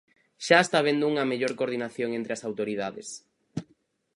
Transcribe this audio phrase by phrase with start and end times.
[0.45, 3.07] Xa está habendo unha mellor coordinación entre as autoridades.